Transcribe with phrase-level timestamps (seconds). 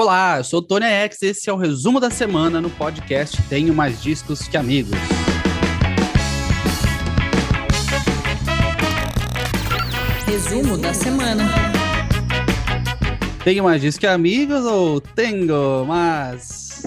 [0.00, 3.74] Olá, eu sou o Tony X, esse é o resumo da semana no podcast Tenho
[3.74, 4.98] Mais Discos que Amigos.
[10.26, 11.44] Resumo da semana.
[13.44, 16.86] Tenho mais discos que amigos ou tenho mais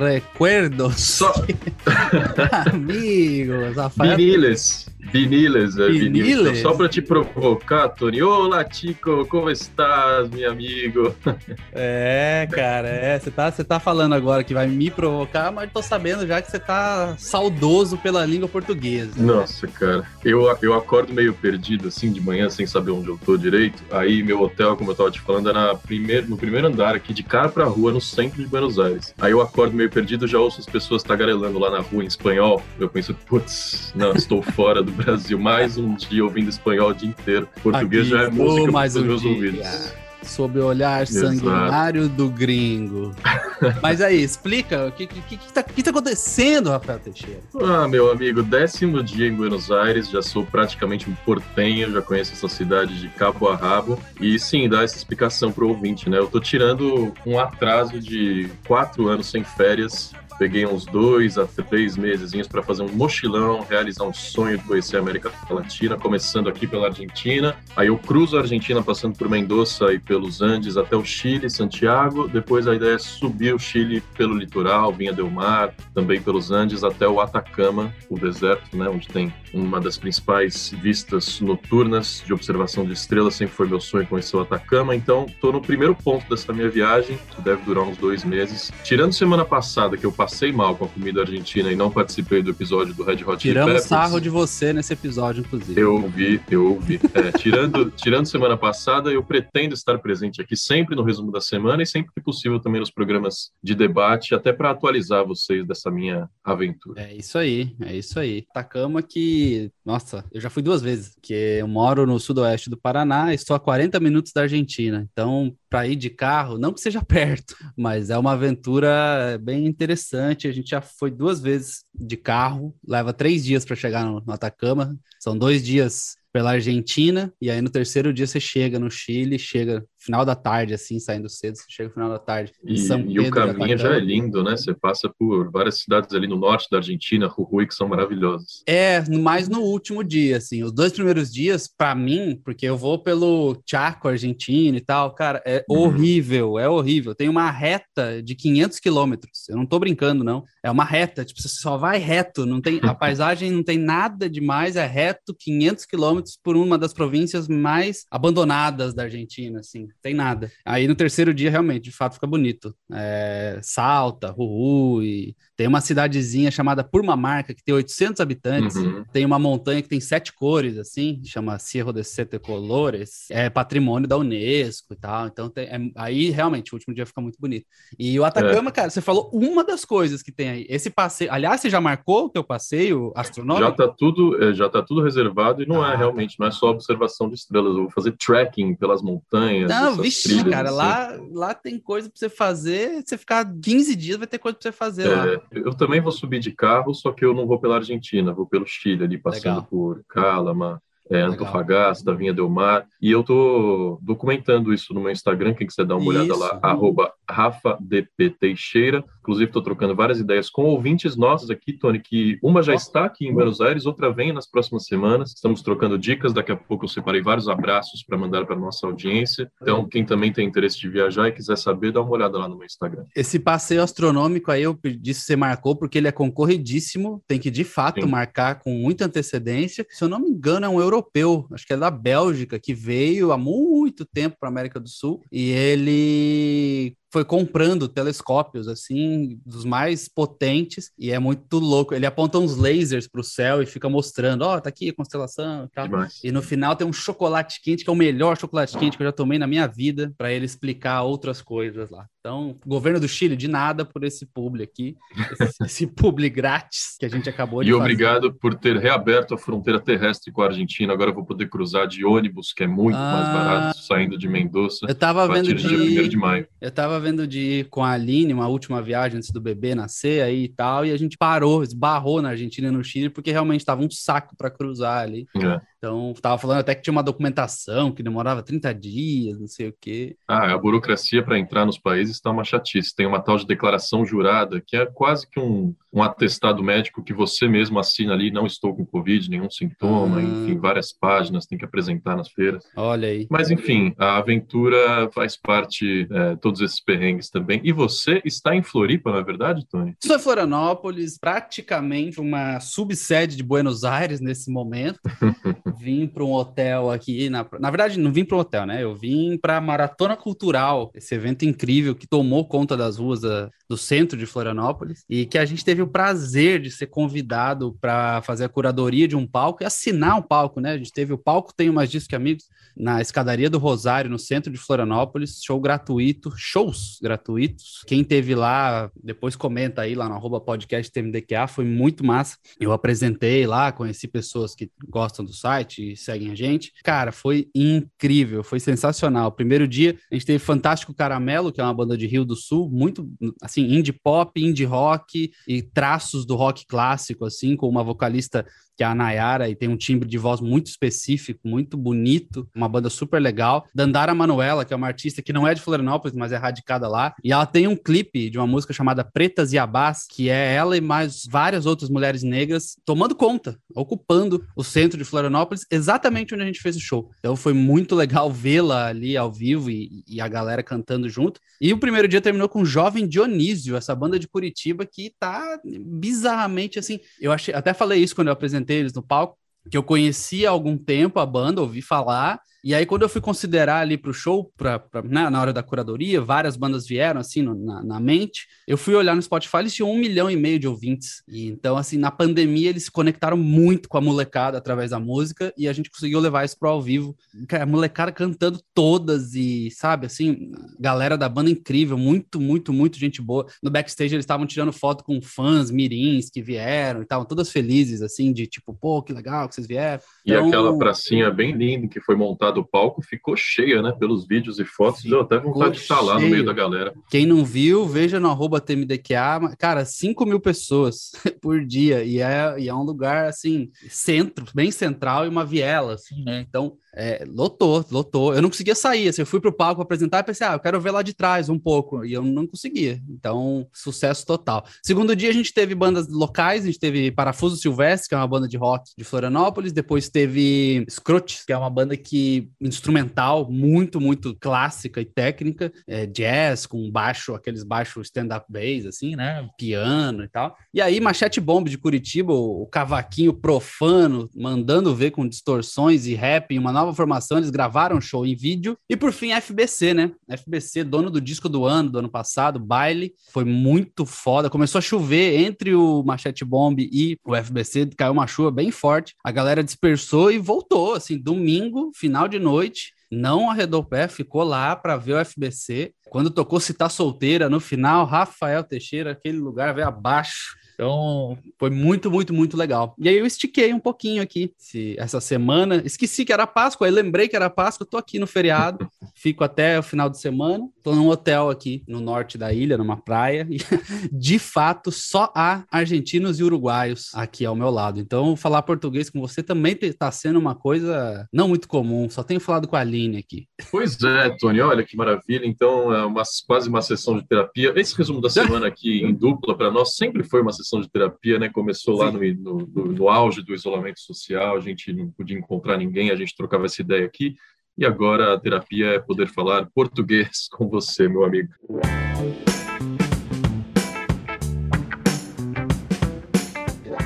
[0.00, 0.98] recuerdos?
[0.98, 1.34] Só
[2.72, 4.16] amigos, Rafael.
[4.16, 4.88] viniles.
[5.16, 6.26] Viniles, é, Viniles?
[6.26, 6.58] viniles.
[6.60, 8.22] Só pra te provocar, Tony.
[8.22, 11.14] Olá, Chico, como estás, meu amigo?
[11.78, 13.18] É, cara, é.
[13.18, 16.50] Você tá, você tá falando agora que vai me provocar, mas tô sabendo já que
[16.50, 19.12] você tá saudoso pela língua portuguesa.
[19.16, 20.04] Nossa, cara.
[20.24, 23.82] Eu, eu acordo meio perdido, assim, de manhã, sem saber onde eu tô direito.
[23.90, 27.12] Aí, meu hotel, como eu tava te falando, é na primeiro, no primeiro andar aqui,
[27.12, 29.14] de cara pra rua, no centro de Buenos Aires.
[29.18, 32.62] Aí eu acordo meio perdido, já ouço as pessoas tagarelando lá na rua em espanhol.
[32.78, 35.05] Eu penso, putz, não, estou fora do Brasil.
[35.38, 37.48] Mais um dia ouvindo espanhol o dia inteiro.
[37.62, 39.30] Português já é Aqui, música mais para um meus dia.
[39.30, 39.92] ouvidos.
[40.22, 41.26] Sob o olhar Exato.
[41.36, 43.14] sanguinário do gringo.
[43.80, 47.40] Mas aí, explica o que, que, que, que, tá, que tá acontecendo, Rafael Teixeira?
[47.62, 52.32] Ah, meu amigo, décimo dia em Buenos Aires, já sou praticamente um portenho, já conheço
[52.32, 53.98] essa cidade de cabo a rabo.
[54.20, 56.18] E sim, dá essa explicação pro ouvinte, né?
[56.18, 60.12] Eu tô tirando um atraso de quatro anos sem férias.
[60.38, 64.96] Peguei uns dois a três meses para fazer um mochilão, realizar um sonho de conhecer
[64.96, 67.56] a América Latina, começando aqui pela Argentina.
[67.74, 72.28] Aí eu cruzo a Argentina, passando por Mendoza e pelos Andes até o Chile, Santiago.
[72.28, 76.84] Depois a ideia é subir o Chile pelo litoral, Vinha del Mar, também pelos Andes
[76.84, 82.84] até o Atacama, o deserto, né, onde tem uma das principais vistas noturnas de observação
[82.84, 83.34] de estrelas.
[83.34, 84.94] Sempre foi meu sonho conhecer o Atacama.
[84.94, 88.70] Então, estou no primeiro ponto dessa minha viagem, que deve durar uns dois meses.
[88.84, 92.50] Tirando semana passada, que eu passei mal com a comida argentina e não participei do
[92.50, 93.88] episódio do Red Hot Chili Tiramos Peppers.
[93.88, 95.80] sarro de você nesse episódio, inclusive.
[95.80, 97.00] Eu ouvi, eu ouvi.
[97.14, 101.82] É, tirando, tirando semana passada, eu pretendo estar presente aqui sempre no resumo da semana
[101.82, 106.28] e sempre que possível também nos programas de debate, até para atualizar vocês dessa minha
[106.44, 107.02] aventura.
[107.02, 108.44] É isso aí, é isso aí.
[108.50, 113.32] Atacama que, nossa, eu já fui duas vezes, que eu moro no sudoeste do Paraná
[113.32, 115.06] e estou a 40 minutos da Argentina.
[115.12, 120.48] Então, para ir de carro, não que seja perto, mas é uma aventura bem interessante.
[120.48, 124.32] A gente já foi duas vezes de carro, leva três dias para chegar no, no
[124.32, 124.96] Atacama.
[125.20, 129.82] São dois dias pela Argentina, e aí no terceiro dia você chega no Chile, chega
[130.06, 132.52] final da tarde, assim, saindo cedo, você chega no final da tarde.
[132.64, 133.98] em E, São e o Pedro de caminho já é Atacama.
[134.12, 134.56] lindo, né?
[134.56, 138.62] Você passa por várias cidades ali no norte da Argentina, Jujuy, que são maravilhosas.
[138.66, 140.62] É, mais no último dia, assim.
[140.64, 145.42] Os dois primeiros dias, pra mim, porque eu vou pelo Chaco, Argentina e tal, cara,
[145.46, 145.80] é Uhum.
[145.80, 147.14] horrível, é horrível.
[147.14, 149.48] Tem uma reta de 500 quilômetros.
[149.48, 150.44] Eu não tô brincando, não.
[150.62, 154.28] É uma reta, tipo, você só vai reto, não tem a paisagem não tem nada
[154.30, 160.14] demais, é reto 500 quilômetros por uma das províncias mais abandonadas da Argentina, assim, tem
[160.14, 160.50] nada.
[160.64, 162.74] Aí no terceiro dia, realmente, de fato, fica bonito.
[162.92, 169.04] É, Salta, Jujuy, tem uma cidadezinha chamada Purmamarca, que tem 800 habitantes, Uhum.
[169.12, 174.08] tem uma montanha que tem sete cores, assim, chama Cerro de Sete Colores, é patrimônio
[174.08, 177.66] da Unesco e tal, então tem- é- aí realmente o último dia fica muito bonito.
[177.98, 178.28] E o É.
[178.28, 181.80] Atacama, cara, você falou uma das coisas que tem aí, esse passeio, aliás, você já
[181.80, 183.76] marcou o teu passeio Já astronômico?
[183.76, 186.70] tá tudo, é, já tá tudo reservado e não Ah, é realmente, não é só
[186.70, 187.74] observação de estrelas.
[187.76, 189.70] Eu vou fazer trekking pelas montanhas.
[189.70, 190.76] Não, essas vixe, cara, assim.
[190.76, 194.62] lá, lá tem coisa pra você fazer, você ficar 15 dias vai ter coisa pra
[194.62, 195.28] você fazer lá.
[195.28, 198.46] É, eu também vou subir de carro, só que eu não vou pela Argentina, vou
[198.46, 199.66] pelo Chile, ali passando Legal.
[199.70, 201.20] por Calama, é.
[201.20, 202.86] Antofagasta, Vinha Del Mar.
[203.00, 206.38] E eu tô documentando isso no meu Instagram, quem quiser dar uma olhada Isso.
[206.38, 209.04] lá, arroba RafaDP Teixeira.
[209.20, 213.26] Inclusive, estou trocando várias ideias com ouvintes nossos aqui, Tony, que uma já está aqui
[213.26, 215.32] em Buenos Aires, outra vem nas próximas semanas.
[215.32, 219.50] Estamos trocando dicas, daqui a pouco eu separei vários abraços para mandar para nossa audiência.
[219.60, 222.56] Então, quem também tem interesse de viajar e quiser saber, dá uma olhada lá no
[222.56, 223.04] meu Instagram.
[223.16, 227.50] Esse passeio astronômico aí, eu disse que você marcou, porque ele é concorridíssimo, tem que
[227.50, 228.08] de fato Sim.
[228.08, 229.84] marcar com muita antecedência.
[229.90, 233.32] Se eu não me engano, é um europeu, acho que é da Bélgica, que veio
[233.32, 239.64] há muito tempo para a América do Sul e ele foi comprando telescópios, assim, dos
[239.64, 241.94] mais potentes, e é muito louco.
[241.94, 245.64] Ele aponta uns lasers para o céu e fica mostrando, ó, tá aqui a constelação
[245.64, 245.86] e tal.
[245.88, 246.20] Demais.
[246.22, 249.06] E no final tem um chocolate quente, que é o melhor chocolate quente que eu
[249.06, 252.06] já tomei na minha vida, para ele explicar outras coisas lá.
[252.20, 254.96] Então, governo do Chile, de nada por esse publi aqui,
[255.40, 257.80] esse, esse publi grátis que a gente acabou de E fazer.
[257.82, 260.92] obrigado por ter reaberto a fronteira terrestre com a Argentina.
[260.92, 263.32] Agora eu vou poder cruzar de ônibus, que é muito mais Ah.
[263.32, 266.08] barato, saindo de Mendoza, Eu tava vendo do dia 1 de...
[266.08, 266.48] de maio.
[266.60, 270.22] Eu tava vendo de ir com a Aline, uma última viagem antes do bebê nascer
[270.22, 273.64] aí e tal, e a gente parou, esbarrou na Argentina e no Chile, porque realmente
[273.64, 275.26] tava um saco para cruzar ali.
[275.36, 275.60] É.
[275.78, 279.74] Então, tava falando até que tinha uma documentação que demorava 30 dias, não sei o
[279.78, 280.16] quê.
[280.26, 282.94] Ah, a burocracia para entrar nos países está uma chatice.
[282.94, 287.12] Tem uma tal de declaração jurada, que é quase que um, um atestado médico que
[287.12, 290.22] você mesmo assina ali, não estou com Covid, nenhum sintoma, ah.
[290.22, 292.64] enfim, várias páginas, tem que apresentar nas feiras.
[292.74, 293.26] Olha aí.
[293.30, 297.60] Mas, enfim, a aventura faz parte é, todos esses perrengues também.
[297.62, 299.94] E você está em Floripa, não é verdade, Tony?
[300.00, 305.00] Estou em Florianópolis, praticamente uma subsede de Buenos Aires nesse momento.
[305.72, 308.82] vim para um hotel aqui, na, na verdade, não vim para um hotel, né?
[308.82, 313.50] Eu vim para a Maratona Cultural, esse evento incrível que tomou conta das ruas da,
[313.68, 318.22] do centro de Florianópolis e que a gente teve o prazer de ser convidado para
[318.22, 320.72] fazer a curadoria de um palco e assinar um palco, né?
[320.72, 322.44] A gente teve o palco Tem Mais Disco que Amigos
[322.76, 327.82] na escadaria do Rosário, no centro de Florianópolis, show gratuito, shows gratuitos.
[327.86, 332.36] Quem teve lá, depois comenta aí lá no arroba podcast TMDQA, foi muito massa.
[332.60, 336.72] Eu apresentei lá, conheci pessoas que gostam do site e seguem a gente.
[336.82, 339.32] Cara, foi incrível, foi sensacional.
[339.32, 342.70] Primeiro dia, a gente teve Fantástico Caramelo, que é uma banda de Rio do Sul,
[342.70, 343.08] muito
[343.42, 348.84] assim, indie pop, indie rock e traços do rock clássico, assim, com uma vocalista que
[348.84, 352.90] é a Nayara, e tem um timbre de voz muito específico, muito bonito, uma banda
[352.90, 353.66] super legal.
[353.74, 357.14] Dandara Manuela, que é uma artista que não é de Florianópolis, mas é radicada lá,
[357.24, 360.76] e ela tem um clipe de uma música chamada Pretas e Abás, que é ela
[360.76, 366.42] e mais várias outras mulheres negras tomando conta, ocupando o centro de Florianópolis, exatamente onde
[366.42, 367.10] a gente fez o show.
[367.18, 371.40] Então foi muito legal vê-la ali ao vivo e, e, a galera cantando junto.
[371.60, 376.78] E o primeiro dia terminou com Jovem Dionísio, essa banda de Curitiba que tá bizarramente
[376.78, 377.00] assim.
[377.20, 379.36] Eu achei, até falei isso quando eu apresentei eles no palco,
[379.70, 383.20] que eu conhecia há algum tempo a banda, ouvi falar, e aí, quando eu fui
[383.20, 387.20] considerar ali para o show, pra, pra né, na hora da curadoria, várias bandas vieram
[387.20, 388.48] assim no, na, na, mente.
[388.66, 391.22] Eu fui olhar no Spotify, eles tinham um milhão e meio de ouvintes.
[391.28, 395.54] E, então, assim, na pandemia, eles se conectaram muito com a molecada através da música
[395.56, 397.16] e a gente conseguiu levar isso pro ao vivo.
[397.52, 403.22] A molecada cantando todas e, sabe, assim, galera da banda incrível, muito, muito, muito gente
[403.22, 403.46] boa.
[403.62, 408.02] No backstage, eles estavam tirando foto com fãs mirins que vieram e estavam todas felizes,
[408.02, 410.02] assim, de tipo, pô, que legal que vocês vieram.
[410.24, 413.92] E então, aquela pracinha bem linda que foi montada do palco ficou cheia, né?
[413.92, 416.94] Pelos vídeos e fotos, ficou deu até vontade de estar lá no meio da galera.
[417.10, 422.58] Quem não viu, veja no arroba TMDQA, cara, 5 mil pessoas por dia, e é,
[422.58, 426.44] e é um lugar, assim, centro, bem central e uma viela, assim, né?
[426.48, 428.34] Então, é, lotou, lotou.
[428.34, 429.08] Eu não conseguia sair.
[429.08, 431.50] Assim, eu fui pro palco apresentar e pensei, ah, eu quero ver lá de trás
[431.50, 432.04] um pouco.
[432.04, 433.00] E eu não conseguia.
[433.08, 434.64] Então, sucesso total.
[434.82, 436.62] Segundo dia, a gente teve bandas locais.
[436.62, 439.72] A gente teve Parafuso Silvestre, que é uma banda de rock de Florianópolis.
[439.72, 445.70] Depois teve Scrooge, que é uma banda que instrumental, muito, muito clássica e técnica.
[445.86, 449.46] É, jazz, com baixo, aqueles baixos stand-up bass, assim, né?
[449.58, 450.56] Piano e tal.
[450.72, 456.52] E aí, Machete Bomb de Curitiba, o cavaquinho profano, mandando ver com distorções e rap
[456.52, 458.78] em uma nova nova formação, eles gravaram um show em vídeo.
[458.88, 460.12] E por fim, FBC, né?
[460.28, 463.14] FBC, dono do disco do ano, do ano passado, Baile.
[463.32, 464.48] Foi muito foda.
[464.48, 469.14] Começou a chover entre o Machete Bomb e o FBC, caiu uma chuva bem forte.
[469.24, 472.94] A galera dispersou e voltou, assim, domingo, final de noite.
[473.10, 475.92] Não arredou o pé, ficou lá para ver o FBC.
[476.08, 481.70] Quando tocou Se Tá Solteira, no final, Rafael Teixeira, aquele lugar veio abaixo então, foi
[481.70, 482.94] muito, muito, muito legal.
[482.98, 485.82] E aí eu estiquei um pouquinho aqui esse, essa semana.
[485.82, 488.86] Esqueci que era Páscoa, aí lembrei que era Páscoa, tô aqui no feriado,
[489.16, 490.68] fico até o final de semana.
[490.86, 493.56] Tô num hotel aqui no norte da ilha, numa praia, e
[494.16, 497.98] de fato só há argentinos e uruguaios aqui ao meu lado.
[497.98, 502.08] Então, falar português com você também está sendo uma coisa não muito comum.
[502.08, 503.48] Só tenho falado com a Aline aqui.
[503.68, 505.44] Pois é, Tony, olha que maravilha.
[505.44, 507.72] Então, é uma, quase uma sessão de terapia.
[507.74, 511.36] Esse resumo da semana aqui em dupla para nós sempre foi uma sessão de terapia,
[511.36, 511.48] né?
[511.48, 516.12] Começou lá no, no, no, auge do isolamento social, a gente não podia encontrar ninguém,
[516.12, 517.34] a gente trocava essa ideia aqui,
[517.78, 521.52] e agora a terapia é poder falar português com você, meu amigo.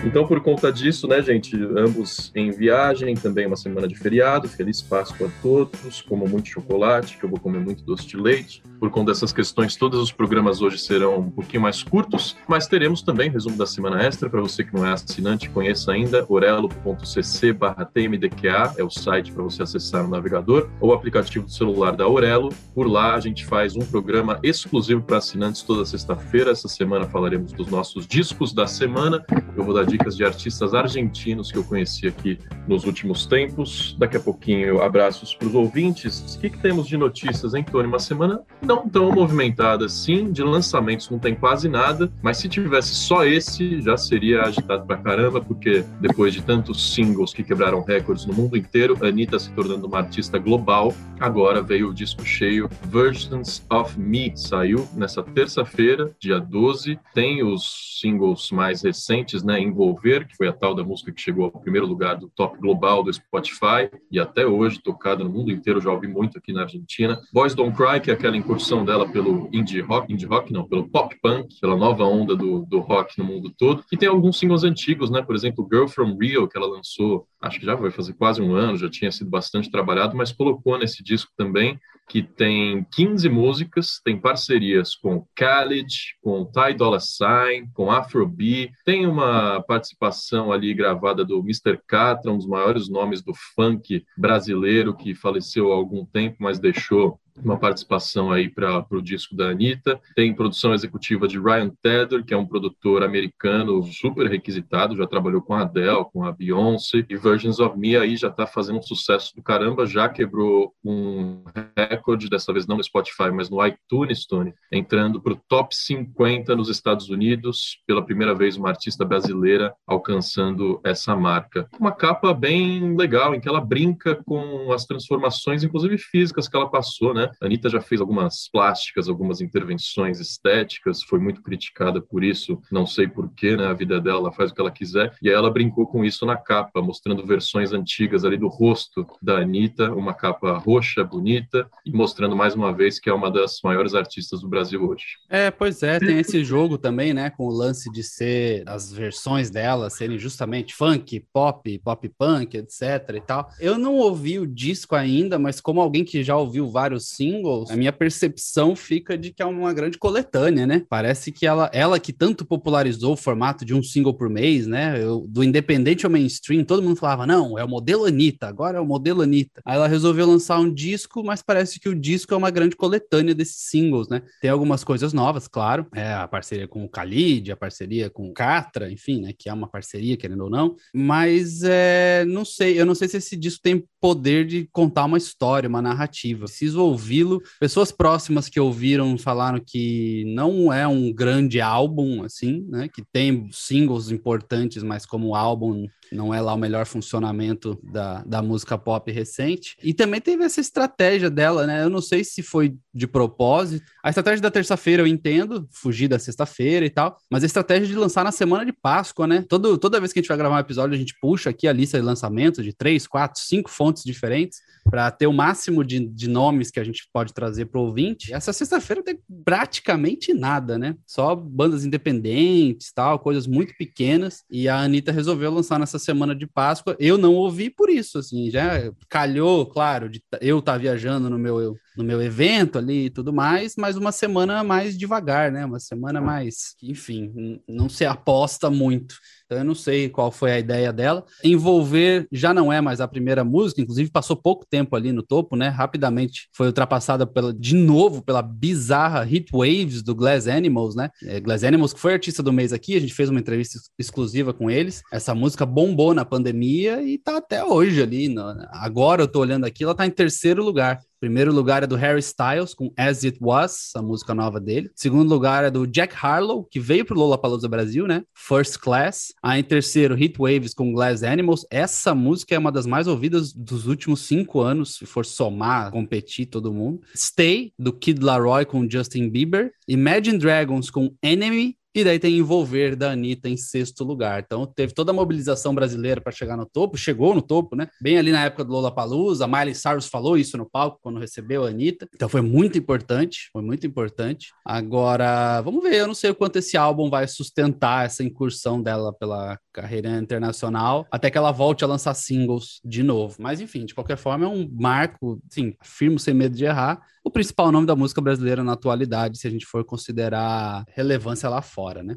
[0.03, 4.81] Então, por conta disso, né, gente, ambos em viagem, também uma semana de feriado, feliz
[4.81, 8.63] Páscoa a todos, como muito chocolate, que eu vou comer muito doce de leite.
[8.79, 13.03] Por conta dessas questões, todos os programas hoje serão um pouquinho mais curtos, mas teremos
[13.03, 17.55] também resumo da semana extra, para você que não é assinante, conheça ainda, orelo.cc
[17.93, 22.09] tmdqa, é o site para você acessar no navegador, ou o aplicativo do celular da
[22.09, 22.49] Orelo.
[22.75, 26.53] Por lá, a gente faz um programa exclusivo para assinantes toda sexta-feira.
[26.53, 29.23] Essa semana falaremos dos nossos discos da semana.
[29.55, 33.97] Eu vou dar dicas de artistas argentinos que eu conheci aqui nos últimos tempos.
[33.99, 36.37] Daqui a pouquinho, abraços para os ouvintes.
[36.37, 37.89] O que, que, temos de notícias, hein, Tony?
[37.89, 42.95] Uma semana não tão movimentada assim, de lançamentos não tem quase nada, mas se tivesse
[42.95, 48.27] só esse, já seria agitado pra caramba, porque depois de tantos singles que quebraram recordes
[48.27, 53.65] no mundo inteiro, Anitta se tornando uma artista global, agora veio o disco cheio Versions
[53.71, 60.37] of Me, saiu nessa terça-feira, dia 12, tem os singles mais recentes, né, Envolver, que
[60.37, 63.91] foi a tal da música que chegou ao primeiro lugar do top global do Spotify
[64.11, 67.19] e até hoje tocada no mundo inteiro, já ouvi muito aqui na Argentina.
[67.33, 70.87] Boys Don't Cry, que é aquela incursão dela pelo indie rock, indie rock não, pelo
[70.87, 73.83] pop punk, pela nova onda do, do rock no mundo todo.
[73.91, 77.59] E tem alguns singles antigos, né, por exemplo, Girl From Rio, que ela lançou, acho
[77.59, 81.03] que já vai fazer quase um ano, já tinha sido bastante trabalhado, mas colocou nesse
[81.03, 87.89] disco também que tem 15 músicas, tem parcerias com Khaled, com Ty Dolla Sign, com
[87.89, 91.79] Afrobeat, tem uma participação ali gravada do Mr.
[91.87, 97.21] Catra, um dos maiores nomes do funk brasileiro que faleceu há algum tempo, mas deixou
[97.37, 100.01] uma participação aí para o disco da Anitta.
[100.15, 105.43] Tem produção executiva de Ryan Tedder, que é um produtor americano super requisitado, já trabalhou
[105.43, 107.05] com a Adele, com a Beyoncé.
[107.09, 111.45] E Versions of Me aí já está fazendo um sucesso do caramba, já quebrou um
[111.77, 116.57] recorde, dessa vez não no Spotify, mas no iTunes, Tony, entrando para o top 50
[116.57, 121.69] nos Estados Unidos, pela primeira vez uma artista brasileira alcançando essa marca.
[121.79, 126.71] Uma capa bem legal, em que ela brinca com as transformações, inclusive físicas, que ela
[126.71, 132.61] passou, A Anitta já fez algumas plásticas, algumas intervenções estéticas, foi muito criticada por isso,
[132.71, 133.67] não sei porquê, né?
[133.67, 135.15] A vida dela, ela faz o que ela quiser.
[135.23, 139.39] E aí ela brincou com isso na capa, mostrando versões antigas ali do rosto da
[139.39, 143.95] Anitta, uma capa roxa, bonita, e mostrando mais uma vez que é uma das maiores
[143.95, 145.05] artistas do Brasil hoje.
[145.29, 147.31] É, pois é, tem esse jogo também, né?
[147.31, 152.81] Com o lance de ser as versões dela serem justamente funk, pop, pop punk, etc
[153.15, 153.51] e tal.
[153.59, 157.77] Eu não ouvi o disco ainda, mas como alguém que já ouviu vários singles, a
[157.77, 160.85] minha percepção fica de que é uma grande coletânea, né?
[160.89, 165.03] Parece que ela, ela que tanto popularizou o formato de um single por mês, né?
[165.03, 168.81] Eu, do independente ao mainstream, todo mundo falava, não, é o modelo Anitta, agora é
[168.81, 169.61] o modelo Anitta.
[169.65, 173.35] Aí ela resolveu lançar um disco, mas parece que o disco é uma grande coletânea
[173.35, 174.23] desses singles, né?
[174.41, 178.33] Tem algumas coisas novas, claro, é a parceria com o Khalid, a parceria com o
[178.33, 179.33] Catra, enfim, né?
[179.37, 183.17] Que é uma parceria, querendo ou não, mas é, não sei, eu não sei se
[183.17, 186.47] esse disco tem poder de contar uma história, uma narrativa.
[186.47, 187.43] Preciso ouvir ouvi-lo.
[187.59, 192.89] Pessoas próximas que ouviram falaram que não é um grande álbum, assim, né?
[192.89, 198.43] Que tem singles importantes, mas como álbum não é lá o melhor funcionamento da, da
[198.43, 199.77] música pop recente.
[199.83, 201.85] E também teve essa estratégia dela, né?
[201.85, 203.85] Eu não sei se foi de propósito.
[204.03, 207.95] A estratégia da terça-feira eu entendo, fugir da sexta-feira e tal, mas a estratégia de
[207.95, 209.45] lançar na semana de Páscoa, né?
[209.49, 211.73] Todo, toda vez que a gente vai gravar um episódio, a gente puxa aqui a
[211.73, 216.29] lista de lançamentos de três, quatro, cinco fontes diferentes para ter o máximo de, de
[216.29, 218.33] nomes que a gente pode trazer para o ouvinte.
[218.33, 220.97] Essa sexta-feira tem praticamente nada, né?
[221.07, 224.43] Só bandas independentes, tal, coisas muito pequenas.
[224.51, 226.97] E a Anitta resolveu lançar nessa semana de Páscoa.
[226.99, 231.39] Eu não ouvi por isso, assim, já calhou, claro, de eu estar tá viajando no
[231.39, 235.65] meu, no meu evento ali e tudo mais, mas uma semana mais devagar, né?
[235.65, 239.17] Uma semana mais, enfim, não se aposta muito.
[239.51, 241.25] Então eu não sei qual foi a ideia dela.
[241.43, 245.57] Envolver já não é mais a primeira música, inclusive passou pouco tempo ali no topo,
[245.57, 245.69] né?
[245.69, 251.11] Rapidamente foi ultrapassada pela, de novo pela bizarra Hit Waves do Glass Animals, né?
[251.25, 254.55] É, Glass Animals, que foi artista do mês aqui, a gente fez uma entrevista exclusiva
[254.55, 255.03] com eles.
[255.13, 258.29] Essa música bombou na pandemia e tá até hoje ali.
[258.29, 261.01] No, agora eu tô olhando aqui, ela tá em terceiro lugar.
[261.21, 264.91] Primeiro lugar é do Harry Styles, com As It Was, a música nova dele.
[264.95, 268.23] Segundo lugar é do Jack Harlow, que veio pro Lollapalooza Brasil, né?
[268.35, 269.35] First Class.
[269.43, 271.67] Aí em terceiro, Heat Waves com Glass Animals.
[271.71, 276.47] Essa música é uma das mais ouvidas dos últimos cinco anos, se for somar, competir
[276.47, 277.03] todo mundo.
[277.15, 279.73] Stay, do Kid Laroi com Justin Bieber.
[279.87, 281.77] Imagine Dragons com Enemy.
[281.95, 284.43] E daí tem Envolver da Anitta em sexto lugar.
[284.45, 287.89] Então teve toda a mobilização brasileira para chegar no topo, chegou no topo, né?
[288.01, 288.95] Bem ali na época do Lola
[289.41, 292.09] a Miley Cyrus falou isso no palco quando recebeu a Anitta.
[292.15, 294.51] Então foi muito importante, foi muito importante.
[294.65, 299.13] Agora, vamos ver, eu não sei o quanto esse álbum vai sustentar essa incursão dela
[299.13, 303.37] pela carreira internacional, até que ela volte a lançar singles de novo.
[303.39, 307.31] Mas enfim, de qualquer forma, é um marco, sim, firmo sem medo de errar o
[307.31, 312.03] principal nome da música brasileira na atualidade, se a gente for considerar relevância lá fora,
[312.03, 312.17] né?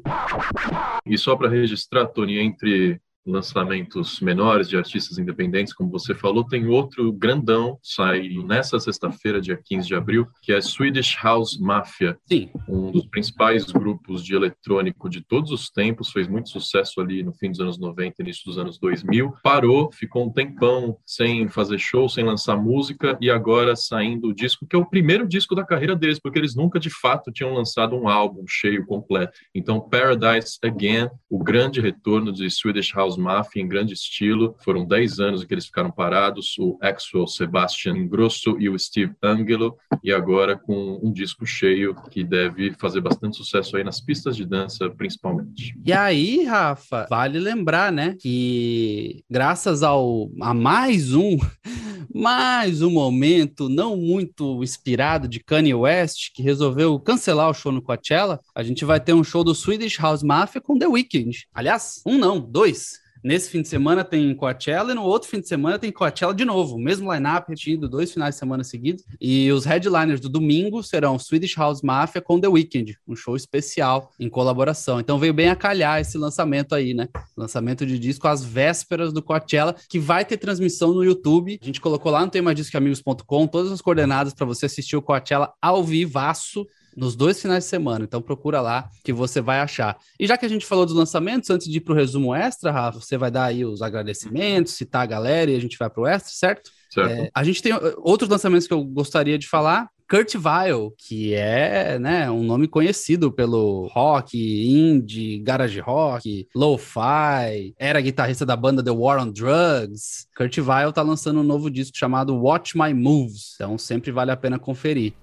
[1.06, 6.66] E só para registrar, Tony, entre lançamentos menores de artistas independentes, como você falou, tem
[6.66, 12.16] outro grandão, sai nessa sexta-feira, dia 15 de abril, que é Swedish House Mafia.
[12.26, 12.50] Sim.
[12.68, 17.32] Um dos principais grupos de eletrônico de todos os tempos, fez muito sucesso ali no
[17.32, 19.34] fim dos anos 90, início dos anos 2000.
[19.42, 24.66] Parou, ficou um tempão sem fazer show, sem lançar música e agora saindo o disco,
[24.66, 27.96] que é o primeiro disco da carreira deles, porque eles nunca de fato tinham lançado
[27.96, 29.32] um álbum cheio, completo.
[29.54, 34.54] Então, Paradise Again, o grande retorno de Swedish House Mafia em grande estilo.
[34.64, 39.76] Foram 10 anos que eles ficaram parados, o Axel Sebastian Grosso e o Steve Angelo,
[40.02, 44.44] e agora com um disco cheio que deve fazer bastante sucesso aí nas pistas de
[44.44, 45.74] dança, principalmente.
[45.84, 51.38] E aí, Rafa, vale lembrar, né, que graças ao a mais um
[52.14, 57.82] mais um momento não muito inspirado de Kanye West, que resolveu cancelar o show no
[57.82, 61.48] Coachella, a gente vai ter um show do Swedish House Mafia com The Weeknd.
[61.52, 63.03] Aliás, um não, dois.
[63.24, 66.44] Nesse fim de semana tem Coachella e no outro fim de semana tem Coachella de
[66.44, 66.78] novo.
[66.78, 69.02] Mesmo line-up repetido, dois finais de semana seguidos.
[69.18, 74.12] E os headliners do domingo serão Swedish House Mafia com The Weeknd, um show especial
[74.20, 75.00] em colaboração.
[75.00, 77.08] Então veio bem a calhar esse lançamento aí, né?
[77.34, 81.58] Lançamento de disco às vésperas do Coachella, que vai ter transmissão no YouTube.
[81.62, 85.82] A gente colocou lá no temadiscoamigos.com todas as coordenadas para você assistir o Coachella ao
[85.82, 88.04] vivaço nos dois finais de semana.
[88.04, 89.96] Então procura lá que você vai achar.
[90.18, 92.70] E já que a gente falou dos lançamentos, antes de ir para o resumo extra,
[92.70, 96.02] Rafa, você vai dar aí os agradecimentos, citar a galera e a gente vai para
[96.02, 96.70] o extra, certo?
[96.90, 97.10] Certo.
[97.10, 99.88] É, a gente tem uh, outros lançamentos que eu gostaria de falar.
[100.08, 108.00] Kurt Vile, que é né, um nome conhecido pelo rock, indie, garage rock, lo-fi, era
[108.02, 110.26] guitarrista da banda The War on Drugs.
[110.36, 114.36] Kurt Vile tá lançando um novo disco chamado Watch My Moves, então sempre vale a
[114.36, 115.14] pena conferir.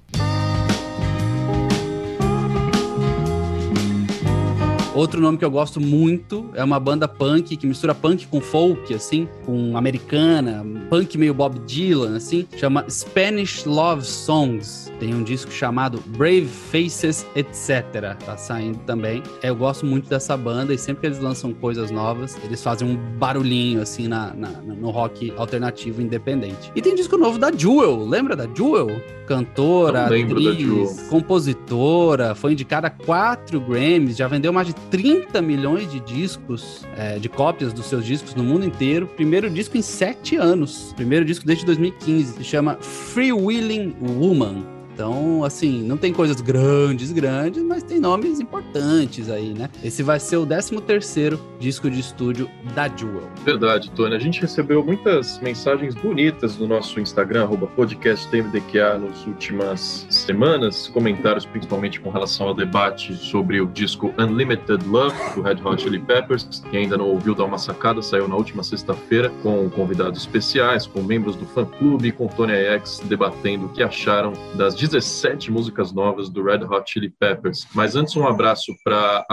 [4.94, 8.94] Outro nome que eu gosto muito é uma banda punk que mistura punk com folk,
[8.94, 14.92] assim, com americana, punk meio Bob Dylan, assim, chama Spanish Love Songs.
[15.00, 18.18] Tem um disco chamado Brave Faces, etc.
[18.26, 19.24] Tá saindo também.
[19.42, 22.98] Eu gosto muito dessa banda e sempre que eles lançam coisas novas, eles fazem um
[23.18, 24.50] barulhinho, assim, na, na
[24.82, 26.72] no rock alternativo independente.
[26.76, 28.90] E tem disco novo da Jewel, lembra da Jewel?
[29.28, 36.00] Cantora, atriz, compositora, foi indicada a quatro Grammys, já vendeu mais de 30 milhões de
[36.00, 39.08] discos, é, de cópias dos seus discos no mundo inteiro.
[39.08, 40.94] Primeiro disco em sete anos.
[40.96, 42.34] Primeiro disco desde 2015.
[42.34, 44.81] Se chama Free Willing Woman.
[45.02, 49.68] Então, assim, não tem coisas grandes, grandes, mas tem nomes importantes aí, né?
[49.84, 53.28] Esse vai ser o 13 terceiro disco de estúdio da Jewel.
[53.44, 54.16] Verdade, Tony.
[54.16, 62.00] A gente recebeu muitas mensagens bonitas no nosso Instagram, podcastmdqa, nas últimas semanas, comentários principalmente
[62.00, 66.62] com relação ao debate sobre o disco Unlimited Love, do Red Hot Chili Peppers.
[66.70, 71.02] Quem ainda não ouviu, dá uma sacada, saiu na última sexta-feira com convidados especiais, com
[71.02, 76.44] membros do fã-clube, com Tony X debatendo o que acharam das 17 músicas novas do
[76.44, 77.66] Red Hot Chili Peppers.
[77.74, 79.26] Mas antes, um abraço para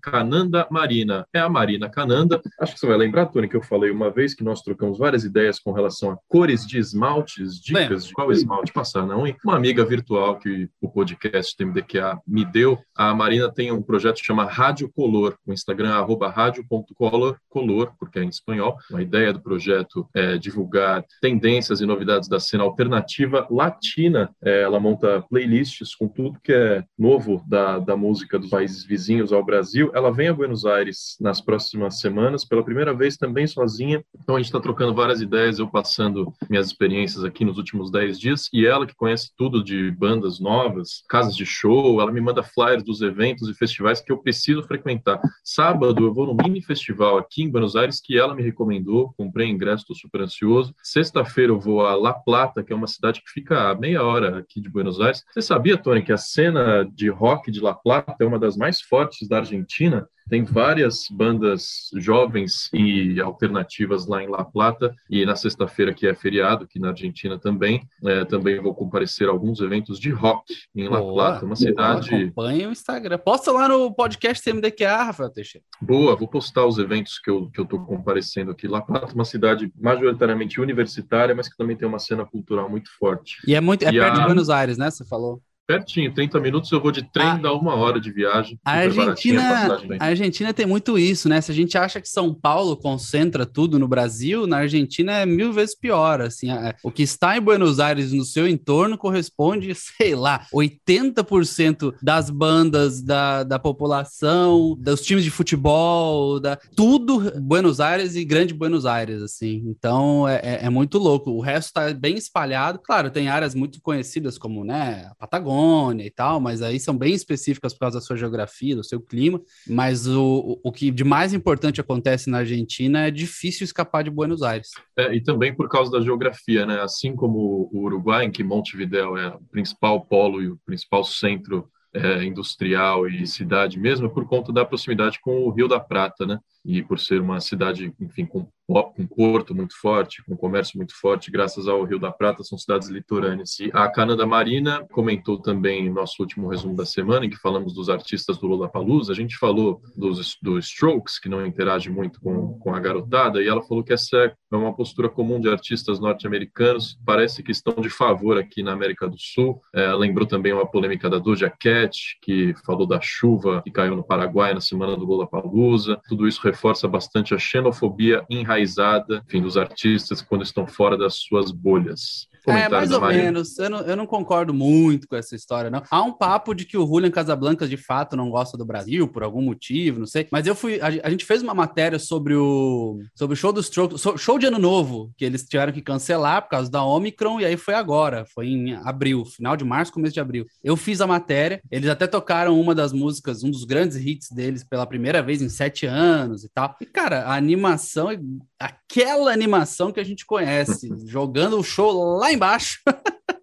[0.00, 1.26] Cananda Marina.
[1.34, 2.40] É a Marina Cananda.
[2.60, 5.24] Acho que você vai lembrar, Tony, que eu falei uma vez que nós trocamos várias
[5.24, 9.26] ideias com relação a cores de esmaltes, dicas de qual esmalte passar, não?
[9.26, 14.18] E uma amiga virtual que o podcast TMDQA me deu, a Marina tem um projeto
[14.18, 18.76] que chama Rádio Color, o Instagram é rádio.color, color, porque é em espanhol.
[18.94, 24.30] A ideia do projeto é divulgar tendências e novidades da cena alternativa latina.
[24.42, 29.32] É, ela monta playlists com tudo que é novo da, da música dos países vizinhos
[29.32, 29.90] ao Brasil.
[29.94, 34.04] Ela vem a Buenos Aires nas próximas semanas, pela primeira vez também sozinha.
[34.20, 38.18] Então a gente está trocando várias ideias, eu passando minhas experiências aqui nos últimos 10
[38.18, 42.42] dias, e ela que conhece tudo de bandas novas, casas de show, ela me manda
[42.42, 45.20] flyers dos eventos e festivais que eu preciso frequentar.
[45.44, 49.48] Sábado eu vou no mini festival aqui em Buenos Aires que ela me recomendou, comprei
[49.48, 50.74] ingresso, estou super ansioso.
[50.82, 54.38] Sexta-feira eu vou a La Plata, que é uma cidade que fica a meia hora
[54.38, 55.22] aqui de Buenos Buenos Aires.
[55.30, 58.80] Você sabia, Tony, que a cena de rock de La Plata é uma das mais
[58.80, 60.08] fortes da Argentina?
[60.30, 66.14] Tem várias bandas jovens e alternativas lá em La Plata e na sexta-feira que é
[66.14, 70.88] feriado aqui na Argentina também, é, também vou comparecer a alguns eventos de rock em
[70.88, 72.14] La boa, Plata, uma cidade.
[72.14, 73.18] Acompanhe o Instagram.
[73.18, 75.64] Posta lá no podcast CMDQA, Rafael Teixeira.
[75.82, 78.68] Boa, vou postar os eventos que eu que eu estou comparecendo aqui.
[78.68, 83.38] La Plata, uma cidade majoritariamente universitária, mas que também tem uma cena cultural muito forte.
[83.44, 84.20] E é muito é e perto a...
[84.20, 84.90] de Buenos Aires, né?
[84.90, 88.58] Você falou pertinho, 30 minutos eu vou de trem, A- dá uma hora de viagem.
[88.64, 91.40] A Argentina, a Argentina tem muito isso, né?
[91.40, 95.52] Se a gente acha que São Paulo concentra tudo no Brasil, na Argentina é mil
[95.52, 96.20] vezes pior.
[96.22, 101.94] Assim, a- o que está em Buenos Aires no seu entorno corresponde, sei lá, 80%
[102.02, 108.52] das bandas da, da população, dos times de futebol, da, tudo Buenos Aires e Grande
[108.54, 109.62] Buenos Aires, assim.
[109.66, 111.30] Então é, é- é muito louco.
[111.30, 112.80] O resto está bem espalhado.
[112.82, 115.59] Claro, tem áreas muito conhecidas como, né, a Patagônia
[116.04, 119.40] e tal, mas aí são bem específicas por causa da sua geografia, do seu clima.
[119.66, 124.42] Mas o, o- que de mais importante acontece na Argentina é difícil escapar de Buenos
[124.42, 124.68] Aires.
[124.96, 126.80] É, e também por causa da geografia, né?
[126.80, 131.68] Assim como o Uruguai, em que Montevidéu é o principal polo e o principal centro
[131.92, 136.38] é, industrial e cidade mesmo, por conta da proximidade com o Rio da Prata, né?
[136.64, 141.30] E por ser uma cidade, enfim, com, com porto muito forte, com comércio muito forte,
[141.30, 143.58] graças ao Rio da Prata, são cidades litorâneas.
[143.58, 147.72] E a Canada Marina comentou também em nosso último resumo da semana, em que falamos
[147.72, 152.58] dos artistas do Lollapalooza, a gente falou dos, dos Strokes, que não interage muito com,
[152.58, 154.16] com a garotada, e ela falou que essa
[154.52, 159.08] é uma postura comum de artistas norte-americanos, parece que estão de favor aqui na América
[159.08, 159.60] do Sul.
[159.74, 164.04] É, lembrou também uma polêmica da Doja Cat, que falou da chuva que caiu no
[164.04, 166.00] Paraguai na semana do Lollapalooza.
[166.08, 171.50] Tudo isso reforça bastante a xenofobia enraizada, enfim, dos artistas quando estão fora das suas
[171.50, 172.28] bolhas.
[172.40, 173.58] É, Comentário mais da ou menos.
[173.58, 175.82] Eu não, eu não concordo muito com essa história, não.
[175.90, 179.22] Há um papo de que o Julian Casablancas de fato não gosta do Brasil por
[179.22, 180.26] algum motivo, não sei.
[180.30, 180.80] Mas eu fui.
[180.80, 184.46] A, a gente fez uma matéria sobre o sobre o show dos Strokes, show de
[184.46, 188.24] ano novo, que eles tiveram que cancelar por causa da Omicron, e aí foi agora,
[188.24, 190.46] foi em abril, final de março, começo de abril.
[190.64, 194.64] Eu fiz a matéria, eles até tocaram uma das músicas, um dos grandes hits deles
[194.64, 196.76] pela primeira vez em sete anos e tal.
[196.80, 198.18] E, cara, a animação é
[198.58, 202.80] aquela animação que a gente conhece, jogando o show lá embaixo.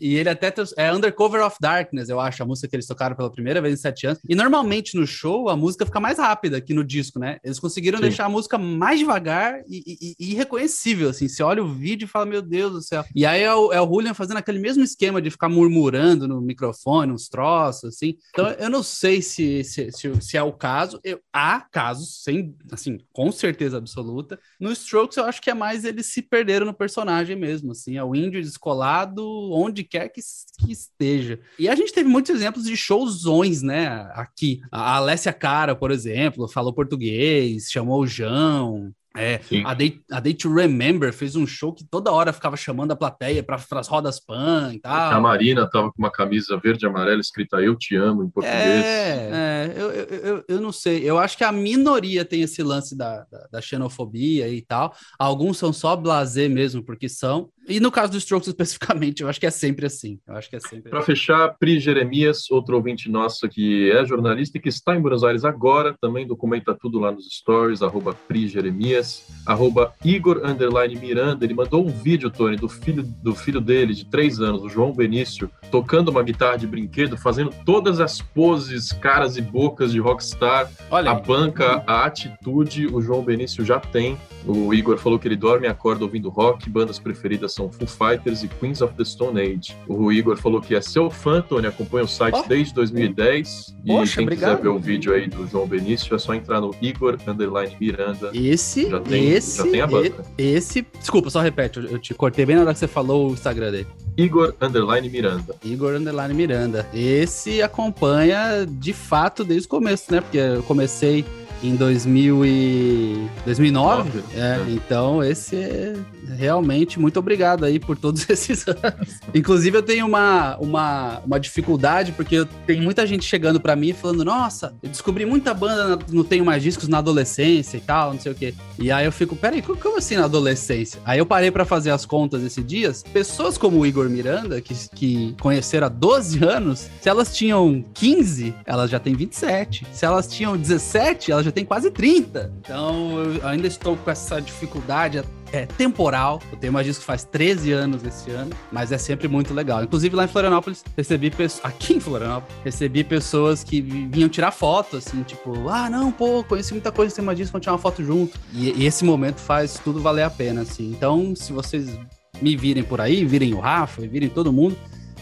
[0.00, 3.30] E ele até é Undercover of Darkness, eu acho, a música que eles tocaram pela
[3.30, 4.20] primeira vez em sete anos.
[4.28, 7.38] E normalmente no show a música fica mais rápida que no disco, né?
[7.44, 8.02] Eles conseguiram Sim.
[8.02, 11.28] deixar a música mais devagar e, e- e irreconhecível, assim.
[11.28, 13.04] Você olha o vídeo e fala, meu Deus do céu.
[13.14, 16.40] E aí é o, é o Julian fazendo aquele mesmo esquema de ficar murmurando no
[16.40, 18.16] microfone, uns troços, assim.
[18.30, 21.00] Então eu não sei se, se, se, se é o caso.
[21.04, 24.38] Eu, há casos, sem, assim, com certeza absoluta.
[24.58, 27.96] No Strokes eu acho que é mais eles se perderam no personagem mesmo, assim.
[27.96, 29.20] É o índio descolado
[29.52, 30.20] onde quer que,
[30.58, 31.40] que esteja.
[31.58, 34.60] E a gente teve muitos exemplos de showzões, né, aqui.
[34.70, 38.92] A Alessia Cara, por exemplo, falou português, chamou o João.
[39.16, 42.92] É, a Day, a Day to Remember fez um show que toda hora ficava chamando
[42.92, 45.12] a plateia para as rodas pan e tal.
[45.12, 48.84] A Marina estava com uma camisa verde e amarela escrita Eu Te Amo em português.
[48.84, 51.02] É, é, eu, eu, eu, eu não sei.
[51.02, 54.94] Eu acho que a minoria tem esse lance da, da, da xenofobia e tal.
[55.18, 57.50] Alguns são só blazer mesmo, porque são.
[57.70, 60.18] E no caso do Strokes especificamente, eu acho que é sempre assim.
[60.26, 64.58] Eu acho que é sempre Para fechar, Pri Jeremias, outro ouvinte nosso que é jornalista
[64.58, 68.48] e que está em Buenos Aires agora, também documenta tudo lá nos stories, arroba Pri
[68.48, 71.44] Jeremias, arroba Igor underline Miranda.
[71.44, 74.92] Ele mandou um vídeo, Tony, do filho, do filho dele, de três anos, o João
[74.92, 80.68] Benício, tocando uma guitarra de brinquedo, fazendo todas as poses, caras e bocas de rockstar.
[80.90, 84.18] Olha, A aí, banca, a atitude, o João Benício já tem.
[84.44, 88.42] O Igor falou que ele dorme e acorda ouvindo rock, bandas preferidas são Foo Fighters
[88.42, 89.76] e Queens of the Stone Age.
[89.86, 92.42] O Igor falou que é seu fã, Tony, acompanha o site Ó.
[92.46, 93.74] desde 2010.
[93.84, 94.50] E Poxa, quem obrigado.
[94.58, 98.30] quiser ver o vídeo aí do João Benício, é só entrar no Igor Underline Miranda.
[98.34, 100.24] esse, Já tem, esse, já tem a banca.
[100.38, 100.86] e- esse.
[100.98, 101.78] Desculpa, só repete.
[101.78, 103.86] Eu, eu te cortei bem na hora que você falou o Instagram dele.
[104.16, 105.54] Igor Underline Miranda.
[105.64, 106.86] Igor Underline Miranda.
[106.92, 110.20] Esse acompanha de fato desde o começo, né?
[110.20, 111.24] Porque eu comecei
[111.62, 113.28] em 2000 e...
[113.44, 113.70] 2009.
[114.10, 114.70] Nove, É, é.
[114.70, 115.94] Então, esse é
[116.36, 119.20] realmente muito obrigado aí por todos esses anos.
[119.34, 123.92] Inclusive, eu tenho uma, uma, uma dificuldade, porque eu, tem muita gente chegando pra mim
[123.92, 128.20] falando: Nossa, eu descobri muita banda, não tenho mais discos na adolescência e tal, não
[128.20, 128.54] sei o quê.
[128.78, 131.00] E aí eu fico: Peraí, co- como assim na adolescência?
[131.04, 133.02] Aí eu parei pra fazer as contas esses dias.
[133.12, 138.54] Pessoas como o Igor Miranda, que, que conheceram há 12 anos, se elas tinham 15,
[138.64, 139.86] elas já têm 27.
[139.92, 142.52] Se elas tinham 17, elas já têm quase 30.
[142.60, 146.40] Então eu ainda estou com essa dificuldade é temporal.
[146.52, 149.82] Eu tenho mais disco faz 13 anos esse ano, mas é sempre muito legal.
[149.82, 151.64] Inclusive lá em Florianópolis, recebi pessoas.
[151.64, 156.44] Aqui em Florianópolis, recebi pessoas que vi- vinham tirar foto, assim, tipo, ah, não, pô,
[156.44, 158.38] conheci muita coisa, tem mais disco, vamos tirar uma foto junto.
[158.52, 160.88] E, e esse momento faz tudo valer a pena, assim.
[160.90, 161.98] Então, se vocês
[162.40, 164.76] me virem por aí, virem o Rafa, virem todo mundo.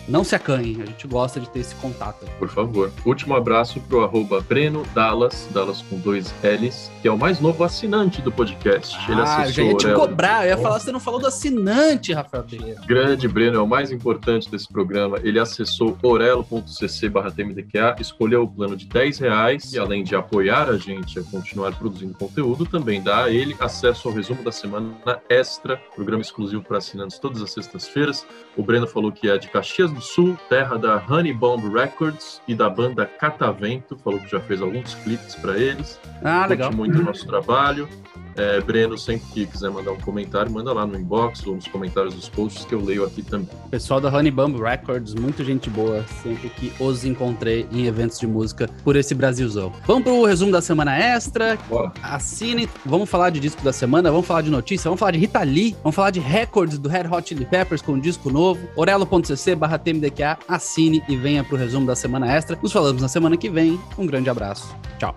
[0.08, 2.26] Não se acanhem, a gente gosta de ter esse contato.
[2.38, 2.90] Por favor.
[3.04, 7.62] Último abraço pro arroba Breno Dallas, Dallas com dois L's, que é o mais novo
[7.62, 8.96] assinante do podcast.
[9.10, 12.12] Ele ah, eu já ia te cobrar, eu ia falar, você não falou do assinante,
[12.12, 12.80] Rafael Pereira.
[12.86, 15.18] Grande Breno, é o mais importante desse programa.
[15.22, 20.68] Ele acessou orelo.cc barra TMDQA, escolheu o plano de 10 reais e além de apoiar
[20.70, 25.20] a gente a continuar produzindo conteúdo, também dá a ele acesso ao resumo da semana
[25.28, 28.26] extra, programa exclusivo para assinantes todas as sextas-feiras.
[28.56, 32.54] O Breno falou que é de Caxias do Sul, terra da Honey Bomb Records e
[32.54, 36.00] da banda Catavento, falou que já fez alguns clipes para eles.
[36.22, 36.72] Ah, Curte legal.
[36.72, 37.88] muito o nosso trabalho.
[38.38, 42.14] É, Breno, sempre que quiser mandar um comentário, manda lá no inbox ou nos comentários
[42.14, 43.48] dos posts que eu leio aqui também.
[43.68, 48.28] Pessoal da Honey Bumble Records, muito gente boa, sempre que os encontrei em eventos de
[48.28, 49.72] música por esse Brasilzão.
[49.86, 51.58] Vamos pro resumo da semana extra.
[51.68, 51.92] Bora.
[52.00, 55.42] Assine, vamos falar de disco da semana, vamos falar de notícia, vamos falar de Rita
[55.42, 59.56] Lee, vamos falar de recordes do Red Hot Chili Peppers com um disco novo, orelo.cc
[59.56, 62.56] barra TMDQA, assine e venha pro resumo da semana extra.
[62.62, 63.80] Nos falamos na semana que vem.
[63.98, 64.72] Um grande abraço.
[64.98, 65.16] Tchau.